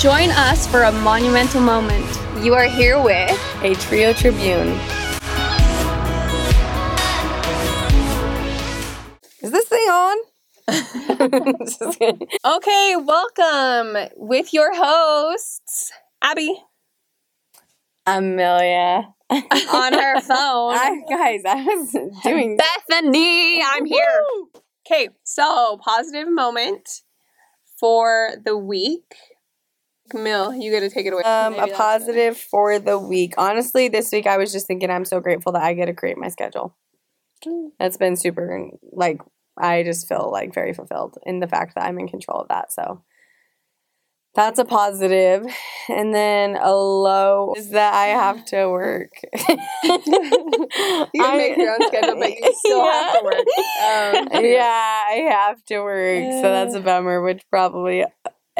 Join 0.00 0.30
us 0.30 0.66
for 0.66 0.84
a 0.84 0.92
monumental 0.92 1.60
moment. 1.60 2.06
You 2.42 2.54
are 2.54 2.64
here 2.64 2.98
with 3.02 3.38
a 3.62 3.74
Trio 3.74 4.14
Tribune. 4.14 4.68
Is 9.42 9.50
this 9.50 9.68
thing 9.68 9.86
on? 9.90 10.16
okay, 12.56 12.96
welcome 12.96 14.08
with 14.16 14.54
your 14.54 14.74
hosts, 14.74 15.92
Abby. 16.22 16.56
Amelia. 18.06 19.06
on 19.30 19.92
her 19.92 20.20
phone. 20.22 20.76
I, 20.76 21.02
guys, 21.10 21.42
I 21.46 21.62
was 21.62 21.92
doing 22.24 22.56
Bethany. 22.56 23.62
I'm 23.62 23.84
here. 23.84 24.24
Okay, 24.86 25.10
so 25.24 25.78
positive 25.84 26.32
moment 26.32 27.02
for 27.78 28.30
the 28.46 28.56
week. 28.56 29.14
Camille, 30.10 30.54
you 30.54 30.72
got 30.72 30.80
to 30.80 30.90
take 30.90 31.06
it 31.06 31.12
away. 31.12 31.22
Um, 31.22 31.54
a 31.54 31.68
positive 31.68 32.36
for 32.36 32.78
the 32.78 32.98
week. 32.98 33.34
Honestly, 33.38 33.88
this 33.88 34.10
week 34.12 34.26
I 34.26 34.36
was 34.36 34.52
just 34.52 34.66
thinking 34.66 34.90
I'm 34.90 35.04
so 35.04 35.20
grateful 35.20 35.52
that 35.52 35.62
I 35.62 35.74
get 35.74 35.86
to 35.86 35.94
create 35.94 36.18
my 36.18 36.28
schedule. 36.28 36.76
That's 37.78 37.96
been 37.96 38.16
super. 38.16 38.68
Like 38.92 39.20
I 39.56 39.82
just 39.82 40.08
feel 40.08 40.30
like 40.30 40.52
very 40.52 40.74
fulfilled 40.74 41.16
in 41.24 41.40
the 41.40 41.48
fact 41.48 41.74
that 41.74 41.84
I'm 41.84 41.98
in 41.98 42.08
control 42.08 42.42
of 42.42 42.48
that. 42.48 42.72
So 42.72 43.02
that's 44.34 44.58
a 44.58 44.64
positive. 44.64 45.44
And 45.88 46.14
then 46.14 46.56
a 46.56 46.72
low 46.72 47.54
is 47.56 47.70
that 47.70 47.94
I 47.94 48.06
have 48.08 48.44
to 48.46 48.68
work. 48.68 49.10
you 49.82 49.98
can 51.16 51.36
make 51.36 51.56
your 51.56 51.72
own 51.72 51.88
schedule, 51.88 52.16
but 52.16 52.30
you 52.30 52.54
still 52.64 52.84
yeah. 52.84 52.92
have 52.92 53.18
to 53.18 53.24
work. 53.24 54.34
Um, 54.34 54.44
yeah, 54.44 55.02
I 55.08 55.28
have 55.30 55.64
to 55.66 55.80
work. 55.80 56.32
So 56.32 56.42
that's 56.42 56.74
a 56.74 56.80
bummer, 56.80 57.20
which 57.22 57.42
probably 57.50 58.04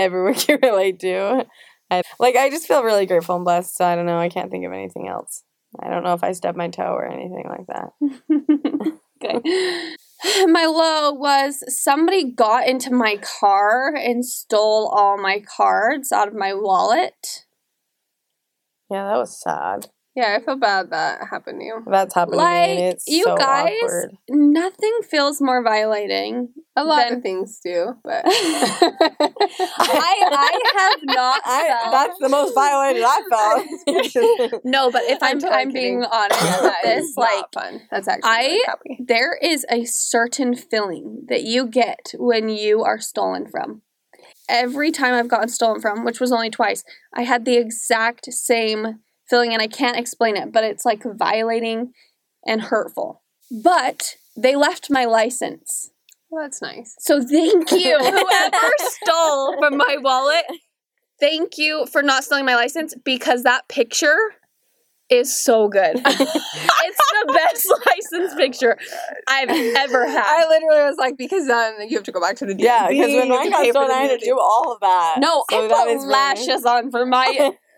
everyone 0.01 0.35
can 0.37 0.59
relate 0.63 1.01
to. 1.01 1.47
I, 1.91 2.03
like, 2.19 2.37
I 2.37 2.51
just 2.51 2.67
feel 2.67 2.85
really 2.85 3.07
grateful 3.07 3.37
and 3.37 3.45
blessed. 3.45 3.77
So 3.77 3.85
I 3.85 3.97
don't 3.97 4.07
know. 4.07 4.19
I 4.19 4.29
can't 4.29 4.51
think 4.51 4.65
of 4.65 4.73
anything 4.73 5.09
else. 5.09 5.45
I 5.79 5.89
don't 5.89 6.03
know 6.03 6.15
if 6.15 6.25
I 6.25 6.33
stubbed 6.33 6.59
my 6.59 6.69
toe 6.69 6.95
or 6.95 7.07
anything 7.07 7.45
like 7.49 7.67
that. 7.69 8.99
okay. 9.25 9.95
my 10.47 10.65
low 10.65 11.13
was 11.13 11.63
somebody 11.69 12.33
got 12.33 12.67
into 12.67 12.93
my 12.93 13.17
car 13.17 13.95
and 13.95 14.25
stole 14.25 14.89
all 14.89 15.17
my 15.17 15.41
cards 15.41 16.11
out 16.13 16.29
of 16.29 16.35
my 16.35 16.55
wallet. 16.55 17.47
Yeah, 18.91 19.05
that 19.05 19.19
was 19.19 19.41
sad. 19.41 19.87
Yeah, 20.21 20.37
I 20.39 20.45
feel 20.45 20.57
bad 20.57 20.91
that 20.91 21.21
happened 21.31 21.61
to 21.61 21.65
you. 21.65 21.83
That's 21.87 22.15
happened 22.15 22.37
like, 22.37 22.69
to 22.69 22.75
me. 22.75 22.83
it's 22.89 23.09
you 23.09 23.25
so 23.25 23.39
guys, 23.39 23.73
awkward. 23.83 24.19
nothing 24.29 24.99
feels 25.09 25.41
more 25.41 25.63
violating. 25.63 26.51
A 26.77 26.85
lot 26.85 27.09
than, 27.09 27.19
of 27.19 27.23
things 27.23 27.59
do, 27.65 27.95
but 28.05 28.23
I 28.27 28.31
I 29.79 30.61
have 30.77 31.01
not. 31.05 31.43
I, 31.47 31.89
that's 31.91 32.19
the 32.19 32.29
most 32.29 32.55
violated 32.55 33.03
I've 33.03 33.25
felt. 33.31 34.61
no, 34.65 34.91
but 34.91 35.05
if 35.05 35.23
I'm 35.23 35.43
I'm, 35.43 35.53
I'm 35.53 35.73
being 35.73 36.05
honest 36.05 36.43
yeah, 36.43 36.75
this, 36.85 37.17
like 37.17 37.47
fun. 37.55 37.81
That's 37.91 38.07
actually 38.07 38.31
I 38.31 38.63
really 38.85 38.99
there 39.07 39.39
is 39.41 39.65
a 39.71 39.87
certain 39.87 40.55
feeling 40.55 41.25
that 41.31 41.45
you 41.45 41.67
get 41.67 42.13
when 42.19 42.51
you 42.51 42.83
are 42.83 43.01
stolen 43.01 43.47
from. 43.47 43.81
Every 44.51 44.91
time 44.91 45.15
I've 45.15 45.29
gotten 45.29 45.49
stolen 45.49 45.81
from, 45.81 46.05
which 46.05 46.21
was 46.21 46.31
only 46.31 46.51
twice, 46.51 46.85
I 47.15 47.23
had 47.23 47.47
the 47.47 47.57
exact 47.57 48.31
same 48.35 49.01
feeling 49.31 49.53
and 49.53 49.63
I 49.63 49.69
can't 49.69 49.97
explain 49.97 50.37
it, 50.37 50.53
but 50.53 50.65
it's 50.65 50.85
like 50.85 51.03
violating 51.05 51.93
and 52.47 52.61
hurtful. 52.61 53.23
But 53.51 54.17
they 54.37 54.57
left 54.57 54.91
my 54.91 55.05
license. 55.05 55.91
Well, 56.31 56.45
that's 56.45 56.61
nice. 56.61 56.95
So 56.99 57.23
thank 57.23 57.71
you, 57.73 57.99
whoever 57.99 58.69
stole 58.79 59.59
from 59.59 59.77
my 59.77 59.97
wallet. 60.01 60.45
Thank 61.19 61.59
you 61.59 61.87
for 61.87 62.03
not 62.03 62.25
stealing 62.25 62.47
my 62.47 62.55
license 62.55 62.95
because 63.05 63.43
that 63.43 63.69
picture 63.69 64.17
is 65.11 65.37
so 65.37 65.69
good. 65.69 65.97
it's 65.97 66.07
the 66.07 67.33
best 67.35 67.73
license 67.87 68.35
picture 68.37 68.79
I've 69.29 69.51
ever 69.51 70.09
had. 70.09 70.25
I 70.25 70.49
literally 70.49 70.83
was 70.83 70.97
like, 70.99 71.19
because 71.19 71.49
then 71.49 71.89
you 71.89 71.97
have 71.97 72.05
to 72.05 72.13
go 72.13 72.21
back 72.21 72.37
to 72.37 72.47
the 72.47 72.55
DMV. 72.55 72.61
Yeah, 72.61 72.89
because 72.89 73.13
when 73.13 73.29
mine 73.29 73.51
got 73.51 73.67
stolen, 73.67 73.91
I 73.91 74.03
had 74.03 74.21
to 74.21 74.25
do 74.25 74.39
all 74.39 74.73
of 74.73 74.81
that. 74.81 75.17
No, 75.19 75.45
so 75.51 75.67
I 75.67 75.69
put 75.69 76.07
lashes 76.07 76.49
really... 76.49 76.69
on 76.69 76.91
for 76.91 77.05
my 77.05 77.53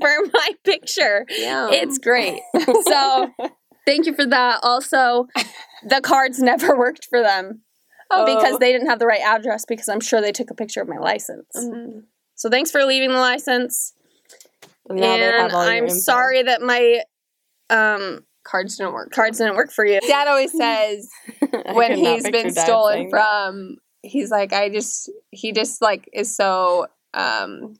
for 0.00 0.30
my 0.32 0.50
picture. 0.64 1.26
Yeah. 1.30 1.68
It's 1.70 1.98
great. 1.98 2.40
So 2.86 3.32
thank 3.86 4.06
you 4.06 4.14
for 4.14 4.26
that. 4.26 4.60
Also, 4.62 5.26
the 5.82 6.00
cards 6.00 6.40
never 6.40 6.76
worked 6.76 7.06
for 7.06 7.22
them 7.22 7.62
oh. 8.10 8.36
because 8.36 8.58
they 8.58 8.72
didn't 8.72 8.88
have 8.88 8.98
the 8.98 9.06
right 9.06 9.20
address 9.20 9.64
because 9.66 9.88
I'm 9.88 10.00
sure 10.00 10.20
they 10.20 10.32
took 10.32 10.50
a 10.50 10.54
picture 10.54 10.80
of 10.80 10.88
my 10.88 10.98
license. 10.98 11.48
Mm-hmm. 11.56 12.00
So 12.34 12.50
thanks 12.50 12.70
for 12.70 12.84
leaving 12.84 13.10
the 13.10 13.18
license. 13.18 13.94
And, 14.88 15.00
and 15.00 15.52
I'm 15.52 15.90
sorry 15.90 16.42
that 16.42 16.62
my 16.62 17.02
um, 17.68 18.24
cards 18.44 18.76
didn't 18.76 18.94
work. 18.94 19.10
Cards 19.10 19.38
didn't 19.38 19.56
work 19.56 19.70
for 19.70 19.84
you. 19.84 20.00
Dad 20.00 20.28
always 20.28 20.52
says 20.56 21.10
when 21.72 21.96
he's 21.96 22.28
been 22.30 22.52
stolen 22.52 23.10
from, 23.10 23.76
he's 24.02 24.30
like, 24.30 24.52
I 24.52 24.70
just, 24.70 25.10
he 25.30 25.52
just 25.52 25.82
like 25.82 26.08
is 26.12 26.34
so 26.34 26.86
um 27.14 27.74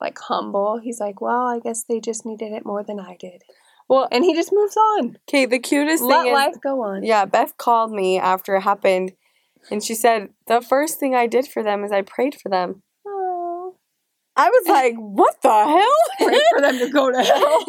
like 0.00 0.18
humble. 0.18 0.78
He's 0.78 1.00
like, 1.00 1.20
well, 1.20 1.46
I 1.46 1.58
guess 1.58 1.84
they 1.84 2.00
just 2.00 2.24
needed 2.24 2.52
it 2.52 2.64
more 2.64 2.82
than 2.82 3.00
I 3.00 3.16
did. 3.18 3.42
Well, 3.88 4.08
and 4.12 4.24
he 4.24 4.34
just 4.34 4.52
moves 4.52 4.76
on. 4.76 5.18
Okay, 5.28 5.46
the 5.46 5.58
cutest 5.58 6.02
Let 6.02 6.24
thing 6.24 6.32
life 6.32 6.54
go 6.62 6.82
on. 6.82 7.02
Yeah, 7.02 7.24
Beth 7.24 7.56
called 7.56 7.90
me 7.90 8.18
after 8.18 8.54
it 8.56 8.60
happened, 8.62 9.12
and 9.70 9.82
she 9.82 9.94
said 9.94 10.28
the 10.46 10.60
first 10.60 11.00
thing 11.00 11.14
I 11.14 11.26
did 11.26 11.46
for 11.46 11.62
them 11.62 11.84
is 11.84 11.92
I 11.92 12.02
prayed 12.02 12.34
for 12.34 12.48
them. 12.48 12.82
I 14.38 14.50
was 14.50 14.68
like, 14.68 14.94
what 14.94 15.34
the 15.42 15.48
hell? 15.48 16.28
Pray 16.28 16.40
for 16.52 16.60
them 16.60 16.78
to 16.78 16.88
go 16.90 17.10
to 17.10 17.22
hell. 17.24 17.64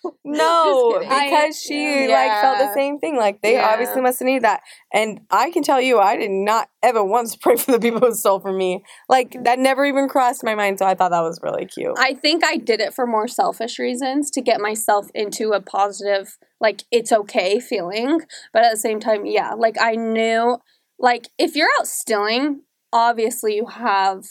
no, 0.44 0.98
because 1.00 1.60
she 1.60 2.06
yeah. 2.06 2.14
like 2.14 2.40
felt 2.40 2.58
the 2.58 2.74
same 2.74 2.98
thing. 2.98 3.16
Like 3.16 3.42
they 3.42 3.54
yeah. 3.54 3.68
obviously 3.68 4.02
must 4.02 4.18
have 4.18 4.26
needed 4.26 4.44
that. 4.44 4.62
And 4.92 5.20
I 5.30 5.50
can 5.50 5.62
tell 5.62 5.80
you, 5.80 5.98
I 5.98 6.16
did 6.16 6.30
not 6.30 6.68
ever 6.82 7.04
once 7.04 7.36
pray 7.40 7.56
for 7.56 7.72
the 7.72 7.80
people 7.80 8.00
who 8.00 8.14
stole 8.14 8.40
from 8.40 8.56
me. 8.56 8.84
Like 9.08 9.44
that 9.44 9.58
never 9.58 9.84
even 9.84 10.08
crossed 10.08 10.44
my 10.44 10.54
mind. 10.54 10.78
So 10.78 10.86
I 10.86 10.94
thought 10.94 11.10
that 11.10 11.22
was 11.22 11.40
really 11.42 11.66
cute. 11.66 11.94
I 11.98 12.14
think 12.14 12.44
I 12.44 12.56
did 12.56 12.80
it 12.80 12.94
for 12.94 13.06
more 13.06 13.28
selfish 13.28 13.78
reasons 13.78 14.30
to 14.32 14.40
get 14.40 14.60
myself 14.60 15.08
into 15.14 15.52
a 15.52 15.60
positive, 15.60 16.36
like 16.60 16.84
it's 16.90 17.12
okay 17.12 17.60
feeling. 17.60 18.20
But 18.52 18.64
at 18.64 18.72
the 18.72 18.78
same 18.78 19.00
time, 19.00 19.26
yeah, 19.26 19.52
like 19.54 19.76
I 19.80 19.92
knew, 19.94 20.58
like 20.98 21.28
if 21.38 21.56
you're 21.56 21.68
out 21.78 21.86
stealing, 21.86 22.62
obviously 22.92 23.56
you 23.56 23.66
have 23.66 24.24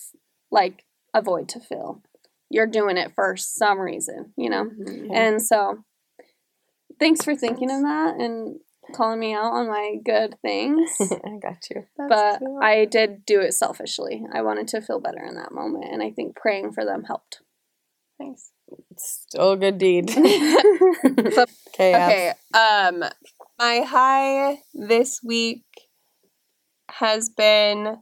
like 0.52 0.86
a 1.14 1.22
void 1.22 1.50
to 1.50 1.60
fill. 1.60 2.02
You're 2.50 2.68
doing 2.68 2.98
it 2.98 3.14
for 3.16 3.36
some 3.36 3.80
reason, 3.80 4.34
you 4.38 4.50
know? 4.50 4.66
Mm-hmm. 4.66 5.14
And 5.14 5.42
so 5.42 5.84
thanks 7.00 7.24
for 7.24 7.36
thinking 7.36 7.72
of 7.72 7.82
that 7.82 8.16
and 8.20 8.60
calling 8.96 9.20
me 9.20 9.34
out 9.34 9.54
on 9.54 9.68
my 9.68 9.96
good 10.04 10.36
things. 10.42 10.92
I 11.02 11.38
got 11.42 11.70
you. 11.70 11.86
That's 11.98 12.10
but 12.10 12.40
cool. 12.40 12.60
I 12.62 12.86
did 12.86 13.26
do 13.26 13.40
it 13.40 13.54
selfishly. 13.54 14.24
I 14.34 14.42
wanted 14.42 14.68
to 14.70 14.82
feel 14.82 15.00
better 15.00 15.24
in 15.24 15.36
that 15.36 15.52
moment, 15.52 15.86
and 15.92 16.04
I 16.04 16.12
think 16.12 16.36
praying 16.36 16.74
for 16.74 16.86
them 16.86 17.04
helped. 17.04 17.42
Thanks. 18.18 18.52
Still 18.98 19.54
a 19.54 19.58
good 19.58 19.78
deed. 19.78 20.10
okay. 20.18 21.46
Okay. 21.76 22.34
Um, 22.54 23.04
my 23.60 23.82
high 23.82 24.60
this 24.74 25.22
week 25.24 25.64
has 26.90 27.30
been 27.30 27.98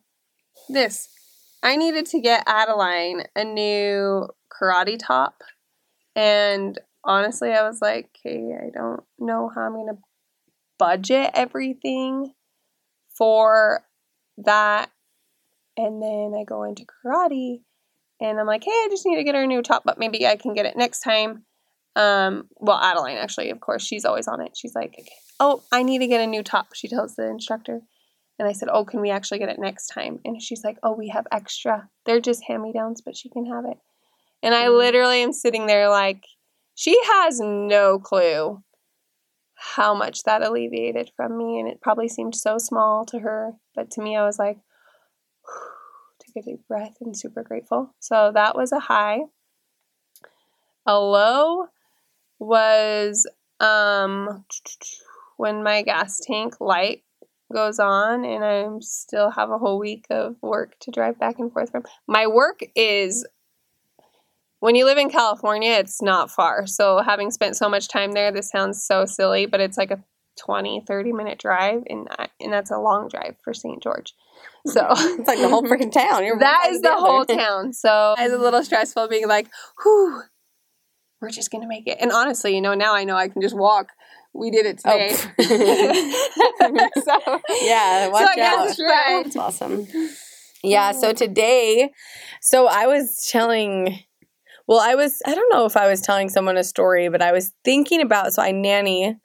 this. 0.69 1.09
I 1.63 1.75
needed 1.75 2.05
to 2.07 2.19
get 2.19 2.43
Adeline 2.47 3.23
a 3.35 3.43
new 3.43 4.27
karate 4.51 4.99
top. 4.99 5.43
And 6.15 6.77
honestly, 7.03 7.51
I 7.51 7.67
was 7.67 7.81
like, 7.81 8.09
okay, 8.25 8.55
I 8.55 8.69
don't 8.69 9.01
know 9.19 9.49
how 9.53 9.61
I'm 9.61 9.73
going 9.73 9.87
to 9.87 10.01
budget 10.77 11.31
everything 11.33 12.33
for 13.17 13.83
that. 14.37 14.89
And 15.77 16.01
then 16.01 16.33
I 16.39 16.43
go 16.43 16.63
into 16.63 16.85
karate 16.85 17.61
and 18.19 18.39
I'm 18.39 18.47
like, 18.47 18.63
hey, 18.63 18.71
I 18.71 18.87
just 18.89 19.05
need 19.05 19.17
to 19.17 19.23
get 19.23 19.35
her 19.35 19.43
a 19.43 19.47
new 19.47 19.61
top, 19.61 19.83
but 19.85 19.99
maybe 19.99 20.27
I 20.27 20.35
can 20.35 20.53
get 20.53 20.65
it 20.65 20.77
next 20.77 21.01
time. 21.01 21.43
Um, 21.95 22.47
well, 22.57 22.77
Adeline, 22.77 23.17
actually, 23.17 23.49
of 23.49 23.59
course, 23.59 23.85
she's 23.85 24.05
always 24.05 24.27
on 24.27 24.41
it. 24.41 24.51
She's 24.55 24.75
like, 24.75 25.09
oh, 25.39 25.63
I 25.71 25.83
need 25.83 25.99
to 25.99 26.07
get 26.07 26.21
a 26.21 26.27
new 26.27 26.43
top, 26.43 26.67
she 26.73 26.87
tells 26.87 27.15
the 27.15 27.27
instructor. 27.27 27.81
And 28.41 28.49
I 28.49 28.53
said, 28.53 28.69
Oh, 28.71 28.85
can 28.85 29.01
we 29.01 29.11
actually 29.11 29.37
get 29.37 29.49
it 29.49 29.59
next 29.59 29.89
time? 29.89 30.19
And 30.25 30.41
she's 30.41 30.63
like, 30.63 30.77
Oh, 30.81 30.93
we 30.93 31.09
have 31.09 31.27
extra. 31.31 31.87
They're 32.07 32.19
just 32.19 32.43
hand 32.43 32.63
me 32.63 32.73
downs, 32.73 32.99
but 32.99 33.15
she 33.15 33.29
can 33.29 33.45
have 33.45 33.65
it. 33.65 33.77
And 34.41 34.55
I 34.55 34.65
mm. 34.65 34.77
literally 34.77 35.21
am 35.21 35.31
sitting 35.31 35.67
there 35.67 35.89
like, 35.89 36.23
she 36.81 36.99
has 37.05 37.39
no 37.39 37.99
clue 37.99 38.63
how 39.53 39.93
much 39.93 40.23
that 40.23 40.41
alleviated 40.41 41.11
from 41.15 41.37
me. 41.37 41.59
And 41.59 41.69
it 41.69 41.79
probably 41.79 42.07
seemed 42.07 42.33
so 42.33 42.57
small 42.57 43.05
to 43.05 43.19
her. 43.19 43.51
But 43.75 43.91
to 43.91 44.01
me, 44.01 44.17
I 44.17 44.25
was 44.25 44.39
like, 44.39 44.57
take 46.19 46.43
a 46.43 46.49
deep 46.49 46.67
breath 46.67 46.97
and 46.99 47.15
super 47.15 47.43
grateful. 47.43 47.93
So 47.99 48.31
that 48.33 48.55
was 48.55 48.71
a 48.71 48.79
high. 48.79 49.19
A 50.87 50.99
low 50.99 51.67
was 52.39 53.29
um, 53.59 54.43
when 55.37 55.61
my 55.61 55.83
gas 55.83 56.19
tank 56.19 56.59
light 56.59 57.03
goes 57.53 57.77
on 57.77 58.25
and 58.25 58.43
I 58.43 58.65
still 58.79 59.29
have 59.29 59.51
a 59.51 59.59
whole 59.59 59.77
week 59.77 60.07
of 60.09 60.35
work 60.41 60.79
to 60.79 60.89
drive 60.89 61.19
back 61.19 61.37
and 61.37 61.53
forth 61.53 61.69
from. 61.69 61.83
My 62.07 62.25
work 62.25 62.61
is 62.75 63.23
when 64.61 64.75
you 64.75 64.85
live 64.85 64.99
in 64.99 65.09
California, 65.09 65.71
it's 65.71 66.01
not 66.03 66.29
far. 66.29 66.67
So 66.67 67.01
having 67.01 67.31
spent 67.31 67.57
so 67.57 67.67
much 67.67 67.87
time 67.87 68.11
there, 68.13 68.31
this 68.31 68.49
sounds 68.49 68.83
so 68.83 69.05
silly, 69.05 69.47
but 69.47 69.59
it's 69.59 69.75
like 69.75 69.89
a 69.89 70.03
20, 70.39 70.83
30 70.87 71.11
minute 71.11 71.39
drive, 71.39 71.81
and 71.87 72.07
and 72.39 72.53
that's 72.53 72.69
a 72.69 72.77
long 72.77 73.09
drive 73.09 73.35
for 73.43 73.55
St. 73.55 73.81
George. 73.81 74.13
So 74.67 74.85
it's 74.91 75.27
like 75.27 75.39
the 75.39 75.49
whole 75.49 75.63
freaking 75.69 75.91
town. 75.91 76.23
You're 76.23 76.37
that 76.37 76.69
is 76.71 76.81
the, 76.81 76.95
whole 76.95 77.25
town. 77.37 77.73
So 77.73 78.15
it's 78.17 78.33
a 78.33 78.37
little 78.37 78.63
stressful 78.63 79.07
being 79.07 79.27
like, 79.27 79.47
whew, 79.81 80.21
we're 81.19 81.31
just 81.31 81.51
gonna 81.51 81.67
make 81.67 81.87
it. 81.87 81.97
And 81.99 82.11
honestly, 82.11 82.53
you 82.53 82.61
know, 82.61 82.75
now 82.75 82.95
I 82.95 83.03
know 83.03 83.15
I 83.15 83.29
can 83.29 83.41
just 83.41 83.57
walk. 83.57 83.87
We 84.33 84.51
did 84.51 84.67
it 84.67 84.79
oh. 84.85 84.91
today. 84.91 85.15
Oh. 86.61 86.89
so 87.03 87.41
yeah, 87.63 88.07
watch 88.09 88.35
so 88.35 88.41
out. 88.41 88.75
Right. 88.79 89.23
That's 89.23 89.35
awesome. 89.35 89.87
Yeah, 90.63 90.91
so 90.91 91.11
mm. 91.11 91.17
today, 91.17 91.91
so 92.41 92.67
I 92.67 92.85
was 92.85 93.27
telling 93.31 94.03
well, 94.67 94.79
I 94.79 94.95
was, 94.95 95.21
I 95.25 95.35
don't 95.35 95.51
know 95.51 95.65
if 95.65 95.75
I 95.75 95.89
was 95.89 96.01
telling 96.01 96.29
someone 96.29 96.57
a 96.57 96.63
story, 96.63 97.09
but 97.09 97.21
I 97.21 97.31
was 97.31 97.51
thinking 97.63 98.01
about, 98.01 98.33
so 98.33 98.41
I 98.41 98.51
nanny 98.51 99.17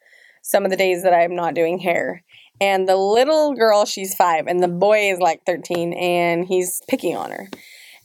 some 0.42 0.64
of 0.64 0.70
the 0.70 0.76
days 0.76 1.02
that 1.02 1.12
I'm 1.12 1.34
not 1.34 1.54
doing 1.54 1.78
hair. 1.78 2.22
And 2.60 2.88
the 2.88 2.96
little 2.96 3.54
girl, 3.54 3.84
she's 3.84 4.14
five, 4.14 4.46
and 4.46 4.62
the 4.62 4.68
boy 4.68 5.10
is 5.10 5.18
like 5.18 5.42
13, 5.44 5.92
and 5.92 6.46
he's 6.46 6.80
picking 6.88 7.16
on 7.16 7.30
her. 7.30 7.50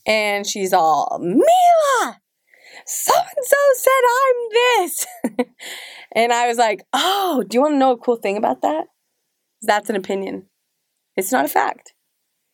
And 0.05 0.45
she's 0.45 0.73
all, 0.73 1.19
Mila, 1.21 2.19
so 2.85 3.13
and 3.13 3.45
so 3.45 3.57
said 3.75 3.91
I'm 4.19 4.49
this. 4.51 5.07
and 6.15 6.33
I 6.33 6.47
was 6.47 6.57
like, 6.57 6.83
oh, 6.93 7.43
do 7.47 7.55
you 7.55 7.61
want 7.61 7.75
to 7.75 7.77
know 7.77 7.91
a 7.91 7.97
cool 7.97 8.17
thing 8.17 8.37
about 8.37 8.61
that? 8.61 8.85
That's 9.61 9.89
an 9.89 9.95
opinion, 9.95 10.47
it's 11.15 11.31
not 11.31 11.45
a 11.45 11.49
fact. 11.49 11.93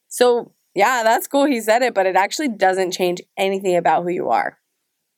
So, 0.09 0.53
yeah, 0.75 1.03
that's 1.03 1.27
cool. 1.27 1.45
He 1.45 1.61
said 1.61 1.81
it, 1.81 1.93
but 1.93 2.05
it 2.05 2.15
actually 2.15 2.49
doesn't 2.49 2.91
change 2.91 3.21
anything 3.37 3.75
about 3.75 4.03
who 4.03 4.09
you 4.09 4.29
are. 4.29 4.57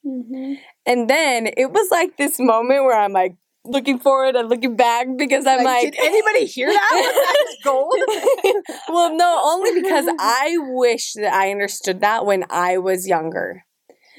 Mm-hmm. 0.05 0.53
And 0.85 1.09
then 1.09 1.49
it 1.57 1.71
was 1.71 1.89
like 1.91 2.17
this 2.17 2.39
moment 2.39 2.83
where 2.83 2.97
I'm 2.97 3.13
like 3.13 3.35
looking 3.65 3.99
forward 3.99 4.35
and 4.35 4.49
looking 4.49 4.75
back 4.75 5.07
because 5.17 5.45
I'm 5.45 5.63
like, 5.63 5.83
like 5.83 5.93
did 5.93 5.99
anybody 5.99 6.45
hear 6.45 6.71
that? 6.71 7.35
That's 7.37 7.57
gold. 7.63 7.93
well, 8.89 9.15
no, 9.15 9.41
only 9.43 9.81
because 9.81 10.05
I 10.19 10.57
wish 10.59 11.13
that 11.13 11.33
I 11.33 11.51
understood 11.51 12.01
that 12.01 12.25
when 12.25 12.45
I 12.49 12.77
was 12.77 13.07
younger. 13.07 13.63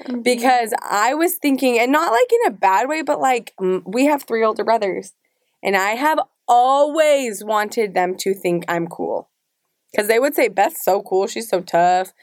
Mm-hmm. 0.03 0.21
Because 0.21 0.73
I 0.81 1.13
was 1.13 1.35
thinking, 1.35 1.77
and 1.77 1.91
not 1.91 2.11
like 2.11 2.31
in 2.31 2.53
a 2.53 2.57
bad 2.57 2.89
way, 2.89 3.03
but 3.03 3.19
like 3.19 3.53
we 3.85 4.05
have 4.05 4.23
three 4.23 4.43
older 4.43 4.63
brothers, 4.63 5.13
and 5.61 5.75
I 5.75 5.91
have 5.91 6.19
always 6.47 7.43
wanted 7.43 7.93
them 7.93 8.15
to 8.17 8.33
think 8.33 8.65
I'm 8.67 8.87
cool. 8.87 9.29
Because 9.91 10.07
they 10.07 10.19
would 10.19 10.33
say, 10.33 10.47
Beth's 10.47 10.83
so 10.83 11.01
cool. 11.01 11.27
She's 11.27 11.49
so 11.49 11.61
tough. 11.61 12.13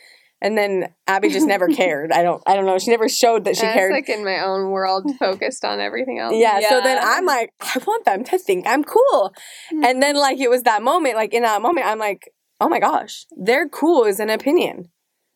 And 0.40 0.56
then 0.56 0.94
Abby 1.06 1.30
just 1.30 1.46
never 1.46 1.66
cared. 1.68 2.12
I 2.12 2.22
don't 2.22 2.42
I 2.46 2.54
don't 2.54 2.64
know. 2.64 2.78
She 2.78 2.90
never 2.90 3.08
showed 3.08 3.44
that 3.44 3.56
she 3.56 3.62
That's 3.62 3.74
cared. 3.74 3.92
like 3.92 4.08
in 4.08 4.24
my 4.24 4.44
own 4.44 4.70
world, 4.70 5.10
focused 5.18 5.64
on 5.64 5.80
everything 5.80 6.18
else. 6.18 6.34
Yeah, 6.36 6.60
yeah, 6.60 6.68
So 6.68 6.80
then 6.80 6.98
I'm 7.02 7.26
like, 7.26 7.52
I 7.60 7.80
want 7.86 8.04
them 8.04 8.24
to 8.24 8.38
think 8.38 8.66
I'm 8.66 8.84
cool. 8.84 9.34
Mm-hmm. 9.72 9.84
And 9.84 10.02
then 10.02 10.16
like 10.16 10.38
it 10.38 10.48
was 10.48 10.62
that 10.62 10.82
moment, 10.82 11.16
like 11.16 11.34
in 11.34 11.42
that 11.42 11.60
moment, 11.60 11.86
I'm 11.86 11.98
like, 11.98 12.30
oh 12.60 12.68
my 12.68 12.78
gosh, 12.78 13.26
they're 13.36 13.68
cool 13.68 14.04
is 14.04 14.20
an 14.20 14.30
opinion. 14.30 14.90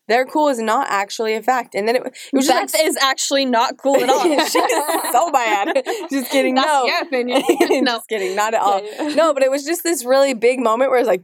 They're 0.07 0.25
cool 0.25 0.49
is 0.49 0.59
not 0.59 0.87
actually 0.89 1.33
a 1.33 1.41
fact. 1.41 1.75
And 1.75 1.87
then 1.87 1.95
it, 1.95 2.05
it 2.05 2.13
was 2.33 2.47
Beth 2.47 2.63
just 2.63 2.75
like, 2.75 2.85
is 2.85 2.97
actually 2.97 3.45
not 3.45 3.77
cool 3.77 3.95
at 4.03 4.09
all. 4.09 4.23
She's 4.39 4.51
so 4.51 5.31
bad. 5.31 5.81
Just 6.11 6.29
kidding. 6.29 6.55
That's 6.55 6.67
no. 6.67 6.85
your 6.85 7.01
opinion. 7.01 7.41
no. 7.83 7.95
just 7.97 8.09
kidding. 8.09 8.35
Not 8.35 8.53
at 8.53 8.61
all. 8.61 8.81
No, 9.15 9.33
but 9.33 9.43
it 9.43 9.49
was 9.49 9.63
just 9.63 9.83
this 9.83 10.03
really 10.05 10.33
big 10.33 10.59
moment 10.59 10.91
where 10.91 10.99
it's 10.99 11.07
like, 11.07 11.23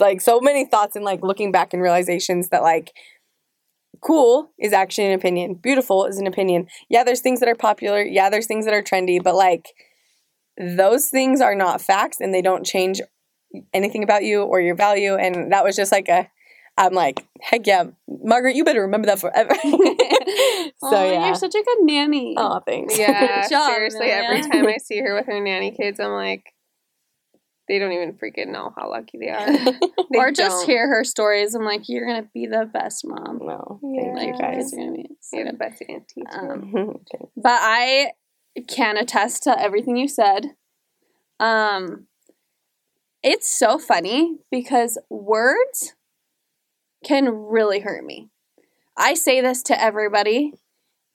like 0.00 0.20
so 0.20 0.40
many 0.40 0.64
thoughts 0.64 0.96
and 0.96 1.04
like 1.04 1.22
looking 1.22 1.52
back 1.52 1.72
and 1.72 1.82
realizations 1.82 2.48
that 2.48 2.62
like 2.62 2.92
cool 4.00 4.52
is 4.58 4.72
actually 4.72 5.06
an 5.06 5.12
opinion. 5.12 5.54
Beautiful 5.54 6.06
is 6.06 6.18
an 6.18 6.26
opinion. 6.26 6.66
Yeah, 6.88 7.04
there's 7.04 7.20
things 7.20 7.40
that 7.40 7.48
are 7.48 7.54
popular. 7.54 8.02
Yeah, 8.02 8.30
there's 8.30 8.46
things 8.46 8.64
that 8.64 8.74
are 8.74 8.82
trendy, 8.82 9.22
but 9.22 9.34
like 9.34 9.66
those 10.58 11.08
things 11.08 11.40
are 11.40 11.54
not 11.54 11.80
facts 11.80 12.20
and 12.20 12.32
they 12.32 12.42
don't 12.42 12.64
change 12.64 13.00
anything 13.72 14.02
about 14.02 14.24
you 14.24 14.42
or 14.42 14.60
your 14.60 14.74
value. 14.74 15.14
And 15.14 15.52
that 15.52 15.64
was 15.64 15.76
just 15.76 15.92
like 15.92 16.08
a 16.08 16.28
I'm 16.76 16.92
like, 16.92 17.24
heck 17.40 17.66
yeah, 17.66 17.84
Margaret, 18.08 18.56
you 18.56 18.64
better 18.64 18.82
remember 18.82 19.06
that 19.06 19.20
forever. 19.20 19.54
so 19.62 19.70
oh, 20.82 21.12
yeah, 21.12 21.26
you're 21.26 21.34
such 21.36 21.54
a 21.54 21.62
good 21.62 21.78
nanny. 21.82 22.34
Oh, 22.36 22.60
thanks. 22.66 22.98
Yeah, 22.98 23.48
job, 23.50 23.72
seriously, 23.72 24.08
man. 24.08 24.24
every 24.24 24.50
time 24.50 24.66
I 24.66 24.78
see 24.82 24.98
her 24.98 25.14
with 25.14 25.26
her 25.26 25.40
nanny 25.40 25.70
kids, 25.70 26.00
I'm 26.00 26.10
like, 26.10 26.52
they 27.68 27.78
don't 27.78 27.92
even 27.92 28.14
freaking 28.14 28.48
know 28.48 28.72
how 28.76 28.90
lucky 28.90 29.18
they 29.18 29.28
are. 29.28 29.46
they 29.46 30.18
or 30.18 30.32
just 30.32 30.58
don't. 30.58 30.66
hear 30.66 30.88
her 30.88 31.04
stories. 31.04 31.54
I'm 31.54 31.64
like, 31.64 31.88
you're 31.88 32.06
gonna 32.06 32.28
be 32.34 32.46
the 32.46 32.68
best 32.70 33.06
mom. 33.06 33.38
No, 33.42 33.80
yeah. 33.82 34.14
thank 34.14 34.34
you 34.34 34.40
guys. 34.40 34.72
You're 34.72 34.86
gonna 34.86 34.96
be 34.96 35.08
so 35.20 35.36
you're 35.36 35.46
the 35.46 35.56
best 35.56 35.82
auntie. 35.88 36.24
Um, 36.32 36.98
But 37.36 37.58
I 37.62 38.12
can 38.66 38.96
attest 38.96 39.44
to 39.44 39.58
everything 39.58 39.96
you 39.96 40.08
said. 40.08 40.48
Um, 41.38 42.08
it's 43.22 43.50
so 43.50 43.78
funny 43.78 44.38
because 44.50 44.98
words 45.08 45.94
can 47.04 47.28
really 47.28 47.80
hurt 47.80 48.04
me. 48.04 48.30
I 48.96 49.14
say 49.14 49.40
this 49.40 49.62
to 49.64 49.80
everybody 49.80 50.52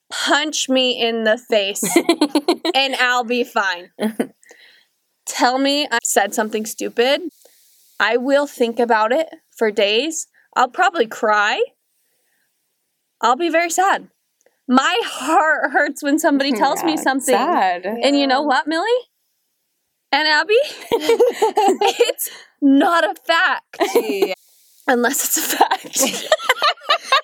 punch 0.09 0.67
me 0.69 0.99
in 0.99 1.23
the 1.23 1.37
face 1.37 1.83
and 2.75 2.95
I'll 2.95 3.23
be 3.23 3.43
fine. 3.43 3.91
Tell 5.25 5.57
me 5.59 5.87
I 5.91 5.99
said 6.03 6.33
something 6.33 6.65
stupid. 6.65 7.21
I 7.99 8.17
will 8.17 8.47
think 8.47 8.79
about 8.79 9.11
it 9.11 9.27
for 9.55 9.71
days. 9.71 10.27
I'll 10.55 10.69
probably 10.69 11.05
cry. 11.05 11.61
I'll 13.21 13.35
be 13.35 13.49
very 13.49 13.69
sad. 13.69 14.09
My 14.67 14.99
heart 15.03 15.71
hurts 15.71 16.01
when 16.01 16.17
somebody 16.19 16.51
tells 16.51 16.79
yeah, 16.81 16.85
me 16.85 16.97
something. 16.97 17.35
Sad. 17.35 17.85
And 17.85 18.17
you 18.17 18.27
know 18.27 18.41
what, 18.41 18.67
Millie? 18.67 18.87
And 20.11 20.27
Abby? 20.27 20.53
it's 20.91 22.29
not 22.61 23.03
a 23.03 23.13
fact. 23.13 23.77
Yeah 23.93 24.33
unless 24.89 25.25
it's 25.25 25.37
a 25.37 25.57
fact. 25.57 25.85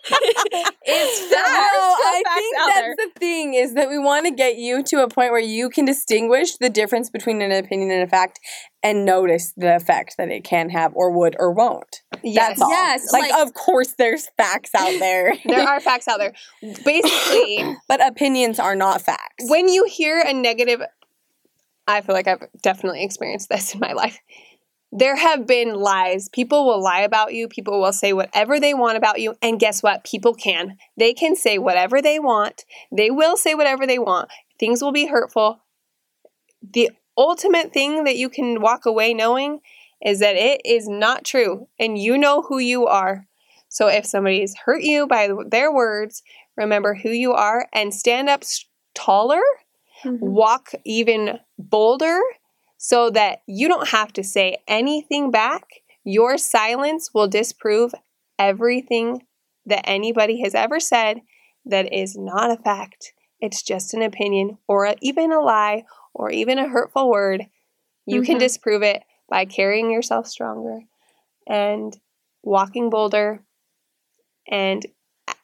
it's 0.08 1.20
fact. 1.20 1.32
No, 1.32 1.96
I 2.06 2.24
think 2.36 2.56
that's 2.56 2.80
there. 2.80 2.96
the 2.98 3.20
thing 3.20 3.54
is 3.56 3.74
that 3.74 3.90
we 3.90 3.98
want 3.98 4.26
to 4.26 4.32
get 4.32 4.58
you 4.58 4.84
to 4.84 5.04
a 5.04 5.10
point 5.10 5.32
where 5.32 5.42
you 5.42 5.70
can 5.70 5.86
distinguish 5.86 6.58
the 6.58 6.70
difference 6.70 7.10
between 7.10 7.42
an 7.42 7.52
opinion 7.52 7.92
and 7.92 8.04
a 8.04 8.08
fact 8.08 8.40
and 8.84 9.04
notice 9.04 9.52
the 9.58 9.76
effect 9.76 10.16
that 10.18 10.30
it 10.30 10.44
can 10.44 10.70
have 10.70 10.94
or 10.96 11.12
would 11.12 11.36
or 11.40 11.52
won't. 11.52 12.04
Yes. 12.24 12.50
That's 12.50 12.62
all. 12.62 12.70
Yes. 12.70 13.12
Like, 13.12 13.32
like, 13.32 13.48
of 13.48 13.54
course 13.54 13.96
there's 13.98 14.30
facts 14.38 14.72
out 14.76 14.94
there. 15.00 15.34
there 15.46 15.68
are 15.68 15.80
facts 15.80 16.08
out 16.08 16.20
there. 16.20 16.34
Basically, 16.62 17.76
but 17.88 18.06
opinions 18.06 18.60
are 18.60 18.76
not 18.76 19.02
facts. 19.02 19.46
When 19.50 19.68
you 19.68 19.86
hear 19.86 20.22
a 20.22 20.34
negative 20.34 20.82
I 21.88 22.02
feel 22.02 22.16
like 22.16 22.28
I've 22.28 22.44
definitely 22.64 23.04
experienced 23.04 23.50
this 23.50 23.76
in 23.76 23.80
my 23.80 23.94
life 23.94 24.20
there 24.98 25.18
have 25.18 25.46
been 25.46 25.76
lies. 25.76 26.30
People 26.30 26.66
will 26.66 26.82
lie 26.82 27.02
about 27.02 27.34
you. 27.34 27.50
People 27.50 27.82
will 27.82 27.92
say 27.92 28.14
whatever 28.14 28.62
they 28.62 28.74
want 28.74 28.98
about 28.98 29.20
you. 29.20 29.36
And 29.42 29.60
guess 29.60 29.84
what? 29.84 30.06
People 30.06 30.34
can. 30.34 30.78
They 30.96 31.14
can 31.14 31.36
say 31.36 31.58
whatever 31.58 32.02
they 32.02 32.18
want. 32.18 32.64
They 32.94 33.12
will 33.12 33.36
say 33.36 33.56
whatever 33.56 33.86
they 33.86 34.00
want. 34.00 34.30
Things 34.58 34.82
will 34.82 34.94
be 34.94 35.08
hurtful. 35.08 35.60
The 36.62 36.92
ultimate 37.18 37.74
thing 37.74 38.06
that 38.06 38.16
you 38.16 38.30
can 38.30 38.62
walk 38.62 38.86
away 38.86 39.14
knowing 39.14 39.60
is 40.02 40.20
that 40.20 40.38
it 40.38 40.62
is 40.64 40.88
not 40.88 41.26
true 41.26 41.68
and 41.78 41.98
you 41.98 42.18
know 42.18 42.44
who 42.44 42.60
you 42.60 42.88
are. 42.88 43.28
So 43.68 43.88
if 43.88 44.06
somebody's 44.06 44.56
hurt 44.56 44.82
you 44.82 45.08
by 45.08 45.30
their 45.50 45.74
words, 45.74 46.24
remember 46.56 46.94
who 46.94 47.10
you 47.10 47.34
are 47.34 47.68
and 47.74 47.94
stand 47.94 48.30
up 48.30 48.44
taller, 48.94 49.42
mm-hmm. 50.06 50.26
walk 50.26 50.72
even 50.86 51.40
bolder 51.60 52.22
so 52.78 53.10
that 53.10 53.40
you 53.48 53.68
don't 53.68 53.90
have 53.90 54.14
to 54.14 54.24
say 54.24 54.58
anything 54.68 55.32
back. 55.32 55.64
Your 56.04 56.38
silence 56.38 57.12
will 57.14 57.28
disprove 57.28 57.94
everything 58.38 59.24
that 59.66 59.88
anybody 59.88 60.42
has 60.42 60.54
ever 60.54 60.80
said 60.80 61.22
that 61.66 61.92
is 61.94 62.16
not 62.16 62.52
a 62.52 62.62
fact. 62.62 63.14
It's 63.40 63.64
just 63.64 63.94
an 63.94 64.02
opinion 64.02 64.58
or 64.68 64.86
a, 64.86 64.96
even 65.02 65.32
a 65.32 65.40
lie 65.40 65.84
or 66.14 66.30
even 66.30 66.60
a 66.60 66.70
hurtful 66.70 67.10
word. 67.10 67.46
You 68.06 68.22
mm-hmm. 68.22 68.26
can 68.26 68.38
disprove 68.38 68.84
it 68.84 69.04
by 69.30 69.46
carrying 69.46 69.92
yourself 69.92 70.28
stronger 70.28 70.82
and 71.48 71.98
walking 72.44 72.90
bolder 72.90 73.44
and 74.50 74.86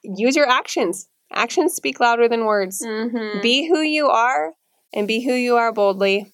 use 0.02 0.36
your 0.36 0.48
actions. 0.48 1.08
Actions 1.32 1.74
speak 1.74 1.98
louder 1.98 2.28
than 2.28 2.44
words. 2.44 2.82
Mm-hmm. 2.84 3.40
Be 3.40 3.68
who 3.68 3.80
you 3.80 4.08
are 4.08 4.52
and 4.92 5.08
be 5.08 5.24
who 5.24 5.32
you 5.32 5.56
are 5.56 5.72
boldly. 5.72 6.32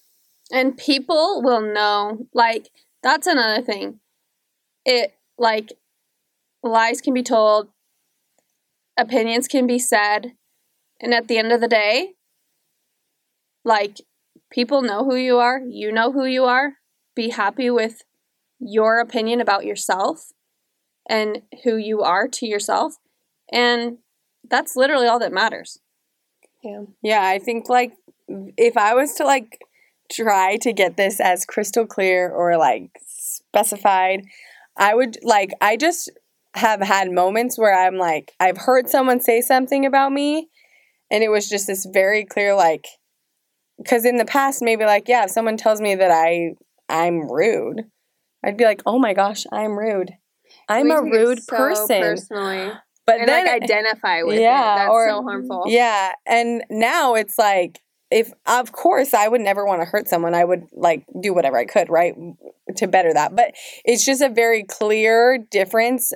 And 0.51 0.77
people 0.77 1.41
will 1.43 1.61
know. 1.61 2.27
Like, 2.33 2.69
that's 3.03 3.27
another 3.27 3.61
thing. 3.61 3.99
It, 4.85 5.13
like, 5.37 5.73
lies 6.63 7.01
can 7.01 7.13
be 7.13 7.23
told, 7.23 7.69
opinions 8.97 9.47
can 9.47 9.67
be 9.67 9.79
said, 9.79 10.33
and 10.99 11.13
at 11.13 11.27
the 11.27 11.37
end 11.37 11.51
of 11.51 11.61
the 11.61 11.67
day, 11.67 12.13
like, 13.63 13.97
people 14.51 14.81
know 14.81 15.05
who 15.05 15.15
you 15.15 15.37
are, 15.37 15.59
you 15.59 15.91
know 15.91 16.11
who 16.11 16.25
you 16.25 16.45
are. 16.45 16.73
Be 17.15 17.29
happy 17.29 17.69
with 17.69 18.03
your 18.59 18.99
opinion 18.99 19.41
about 19.41 19.65
yourself 19.65 20.31
and 21.07 21.41
who 21.63 21.75
you 21.75 22.01
are 22.01 22.27
to 22.27 22.45
yourself. 22.45 22.95
And 23.51 23.97
that's 24.47 24.75
literally 24.75 25.07
all 25.07 25.19
that 25.19 25.33
matters. 25.33 25.79
Yeah. 26.63 26.83
Yeah, 27.01 27.23
I 27.23 27.39
think 27.39 27.69
like 27.69 27.93
if 28.57 28.77
I 28.77 28.93
was 28.93 29.13
to 29.15 29.25
like 29.25 29.59
try 30.11 30.57
to 30.57 30.73
get 30.73 30.97
this 30.97 31.19
as 31.19 31.45
crystal 31.45 31.85
clear 31.85 32.29
or 32.29 32.57
like 32.57 32.89
specified, 33.07 34.23
I 34.77 34.95
would 34.95 35.17
like 35.23 35.51
I 35.61 35.77
just 35.77 36.09
have 36.55 36.81
had 36.81 37.11
moments 37.11 37.57
where 37.57 37.77
I'm 37.77 37.97
like 37.97 38.33
I've 38.39 38.57
heard 38.57 38.89
someone 38.89 39.19
say 39.19 39.41
something 39.41 39.85
about 39.85 40.11
me 40.11 40.49
and 41.11 41.23
it 41.23 41.29
was 41.29 41.47
just 41.47 41.67
this 41.67 41.85
very 41.85 42.25
clear 42.25 42.55
like 42.55 42.87
cuz 43.87 44.03
in 44.05 44.17
the 44.17 44.25
past 44.25 44.61
maybe 44.61 44.85
like 44.85 45.07
yeah, 45.07 45.25
if 45.25 45.31
someone 45.31 45.57
tells 45.57 45.79
me 45.81 45.95
that 45.95 46.11
I 46.11 46.53
I'm 46.89 47.31
rude, 47.31 47.85
I'd 48.43 48.57
be 48.57 48.63
like, 48.65 48.81
"Oh 48.85 48.97
my 48.97 49.13
gosh, 49.13 49.45
I'm 49.51 49.77
rude." 49.77 50.13
I'm 50.67 50.89
a 50.89 51.01
rude 51.01 51.43
so 51.43 51.55
person. 51.55 52.01
Personally. 52.01 52.71
But 53.05 53.19
and 53.21 53.27
then 53.27 53.45
like 53.45 53.63
identify 53.63 54.23
with 54.23 54.39
Yeah, 54.39 54.73
it. 54.73 54.77
That's 54.77 54.89
or- 54.91 55.09
so 55.09 55.23
harmful. 55.23 55.63
Yeah, 55.67 56.13
and 56.25 56.63
now 56.69 57.15
it's 57.15 57.37
like 57.37 57.79
if 58.11 58.31
of 58.45 58.71
course 58.71 59.13
I 59.13 59.27
would 59.27 59.41
never 59.41 59.65
want 59.65 59.81
to 59.81 59.85
hurt 59.85 60.07
someone, 60.07 60.33
I 60.33 60.43
would 60.43 60.67
like 60.73 61.05
do 61.21 61.33
whatever 61.33 61.57
I 61.57 61.65
could, 61.65 61.89
right, 61.89 62.15
to 62.77 62.87
better 62.87 63.13
that. 63.13 63.35
But 63.35 63.53
it's 63.85 64.05
just 64.05 64.21
a 64.21 64.29
very 64.29 64.63
clear 64.63 65.37
difference 65.37 66.13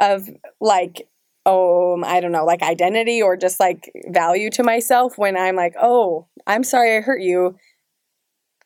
of 0.00 0.28
like 0.60 1.08
oh, 1.48 2.02
I 2.04 2.18
don't 2.18 2.32
know, 2.32 2.44
like 2.44 2.62
identity 2.62 3.22
or 3.22 3.36
just 3.36 3.60
like 3.60 3.92
value 4.08 4.50
to 4.50 4.64
myself 4.64 5.16
when 5.16 5.36
I'm 5.36 5.54
like, 5.54 5.74
"Oh, 5.80 6.26
I'm 6.46 6.64
sorry 6.64 6.96
I 6.96 7.00
hurt 7.00 7.20
you." 7.22 7.56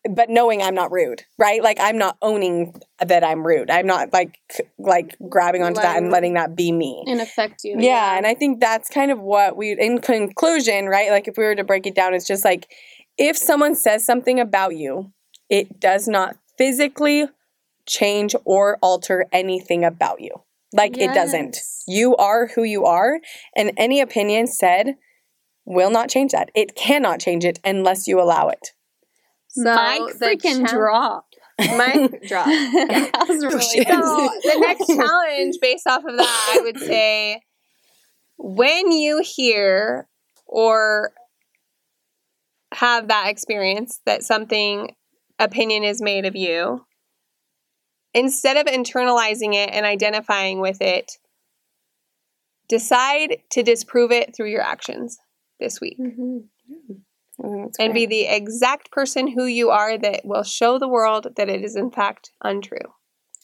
But 0.09 0.31
knowing 0.31 0.63
I'm 0.63 0.75
not 0.75 0.91
rude, 0.93 1.25
right? 1.39 1.63
Like 1.63 1.79
I'm 1.79 1.99
not 1.99 2.17
owning 2.23 2.75
that 3.01 3.23
I'm 3.23 3.47
rude. 3.47 3.71
I'm 3.71 3.87
not 3.87 4.13
like 4.15 4.39
like 4.79 5.17
grabbing 5.29 5.63
onto 5.63 5.81
that 5.83 5.99
and 5.99 6.07
Letting- 6.07 6.13
letting 6.13 6.35
that 6.35 6.57
be 6.57 6.73
me. 6.73 7.05
And 7.07 7.21
affect 7.21 7.65
you. 7.65 7.77
Yeah, 7.79 8.17
and 8.17 8.27
I 8.27 8.35
think 8.35 8.61
that's 8.61 8.89
kind 8.89 9.11
of 9.11 9.21
what 9.21 9.57
we, 9.57 9.73
in 9.79 9.99
conclusion, 9.99 10.87
right? 10.87 11.11
Like 11.11 11.29
if 11.29 11.37
we 11.37 11.45
were 11.45 11.55
to 11.55 11.65
break 11.65 11.87
it 11.87 11.95
down, 11.95 12.15
it's 12.15 12.27
just 12.27 12.47
like 12.47 12.67
if 13.19 13.37
someone 13.37 13.75
says 13.75 14.05
something 14.07 14.41
about 14.41 14.75
you, 14.75 15.13
it 15.51 15.79
does 15.81 16.09
not 16.09 16.37
physically 16.57 17.27
change 17.87 18.35
or 18.45 18.79
alter 18.81 19.27
anything 19.33 19.85
about 19.85 20.21
you. 20.23 20.31
Like 20.73 20.97
it 20.97 21.13
doesn't. 21.13 21.59
You 21.87 22.17
are 22.17 22.47
who 22.55 22.63
you 22.63 22.85
are, 22.85 23.19
and 23.57 23.73
any 23.77 24.01
opinion 24.01 24.47
said 24.47 24.95
will 25.67 25.91
not 25.91 26.09
change 26.09 26.33
that. 26.33 26.51
It 26.55 26.75
cannot 26.75 27.21
change 27.21 27.45
it 27.45 27.59
unless 27.65 28.07
you 28.07 28.21
allow 28.21 28.49
it. 28.49 28.73
So 29.53 29.65
Mic 29.65 30.19
the 30.19 30.27
freaking 30.27 30.67
cha- 30.67 30.75
drop. 30.77 31.27
Mic 31.59 32.23
drop. 32.29 32.47
that 32.47 33.27
was 33.29 33.45
really 33.45 33.61
shit. 33.61 33.87
good. 33.87 34.03
So 34.03 34.31
the 34.45 34.61
next 34.61 34.87
challenge 34.97 35.57
based 35.61 35.87
off 35.87 36.05
of 36.05 36.17
that, 36.17 36.55
I 36.57 36.61
would 36.63 36.79
say 36.79 37.43
when 38.39 38.91
you 38.93 39.23
hear 39.25 40.09
or 40.47 41.13
have 42.73 43.09
that 43.09 43.29
experience 43.29 44.01
that 44.07 44.23
something 44.23 44.95
opinion 45.39 45.83
is 45.85 46.01
made 46.01 46.25
of 46.25 46.37
you, 46.37 46.87
instead 48.15 48.57
of 48.57 48.67
internalizing 48.73 49.55
it 49.55 49.71
and 49.73 49.85
identifying 49.85 50.61
with 50.61 50.81
it, 50.81 51.13
decide 52.69 53.39
to 53.51 53.63
disprove 53.63 54.13
it 54.13 54.35
through 54.35 54.51
your 54.51 54.63
actions 54.63 55.19
this 55.59 55.81
week 55.81 55.99
Mhm. 55.99 56.45
Mm, 57.43 57.67
that's 57.67 57.79
and 57.79 57.95
be 57.95 58.07
the 58.07 58.27
exact 58.27 58.91
person 58.91 59.29
who 59.29 59.45
you 59.45 59.71
are 59.71 59.97
that 59.99 60.23
will 60.25 60.43
show 60.43 60.79
the 60.79 60.89
world 60.89 61.27
that 61.37 61.49
it 61.49 61.63
is 61.63 61.77
in 61.77 61.91
fact 61.91 62.33
untrue. 62.43 62.79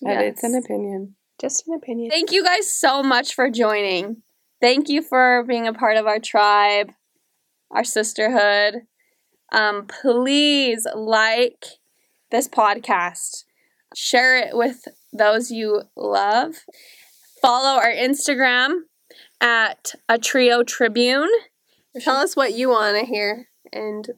And 0.03 0.21
it's 0.21 0.43
an 0.43 0.55
opinion. 0.55 1.17
Just 1.41 1.67
an 1.67 1.75
opinion. 1.75 2.11
Thank 2.11 2.33
you 2.33 2.45
guys 2.45 2.71
so 2.75 3.03
much 3.03 3.35
for 3.35 3.51
joining. 3.51 4.23
Thank 4.61 4.89
you 4.89 5.03
for 5.03 5.45
being 5.47 5.67
a 5.67 5.73
part 5.73 5.97
of 5.97 6.07
our 6.07 6.19
tribe, 6.19 6.91
our 7.71 7.85
sisterhood. 7.85 8.83
Um, 9.53 9.87
please 9.87 10.87
like 10.95 11.65
this 12.31 12.49
podcast, 12.49 13.45
share 13.95 14.37
it 14.37 14.57
with 14.57 14.89
those 15.13 15.51
you 15.51 15.83
love. 15.97 16.57
Follow 17.41 17.79
our 17.79 17.93
Instagram 17.93 18.81
at 19.41 19.93
a 20.09 20.19
trio 20.19 20.63
tribune. 20.63 21.31
Tell 22.01 22.17
us 22.17 22.35
what 22.35 22.55
you 22.55 22.69
want 22.71 22.99
to 22.99 23.07
hear, 23.07 23.49
and 23.77 24.11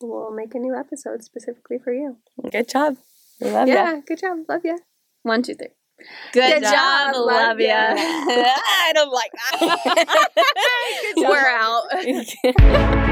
we'll 0.00 0.32
make 0.32 0.54
a 0.54 0.58
new 0.58 0.76
episode 0.76 1.24
specifically 1.24 1.78
for 1.78 1.92
you. 1.92 2.18
Good 2.50 2.68
job. 2.68 2.96
We 3.40 3.50
love 3.50 3.68
yeah, 3.68 3.94
ya. 3.94 4.00
good 4.06 4.20
job. 4.20 4.38
Love 4.48 4.62
you. 4.64 4.78
One, 5.22 5.42
two, 5.42 5.54
three. 5.54 5.68
Good 6.32 6.62
job, 6.62 7.14
love 7.14 7.60
you. 7.60 7.68
I 7.72 8.92
don't 8.94 9.12
like 9.12 9.32
that. 9.32 10.34
We're 11.16 11.46
out. 11.46 11.84
out. 11.94 13.09